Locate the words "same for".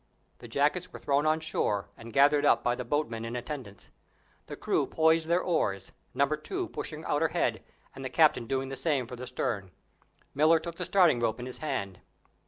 8.75-9.15